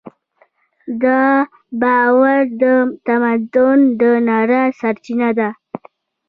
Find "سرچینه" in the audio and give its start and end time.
4.79-5.29